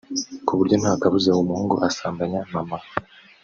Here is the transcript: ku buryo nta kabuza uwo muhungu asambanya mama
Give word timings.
ku 0.45 0.51
buryo 0.57 0.75
nta 0.81 0.91
kabuza 1.01 1.27
uwo 1.31 1.43
muhungu 1.49 1.75
asambanya 1.89 2.39
mama 2.53 2.77